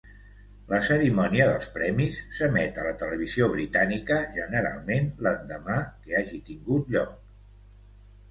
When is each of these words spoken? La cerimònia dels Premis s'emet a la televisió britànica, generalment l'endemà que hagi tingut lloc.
La 0.69 0.77
cerimònia 0.85 1.45
dels 1.49 1.67
Premis 1.73 2.15
s'emet 2.37 2.79
a 2.79 2.85
la 2.87 2.93
televisió 3.03 3.49
britànica, 3.51 4.17
generalment 4.37 5.11
l'endemà 5.27 5.75
que 6.07 6.15
hagi 6.21 6.41
tingut 6.49 6.91
lloc. 6.97 7.13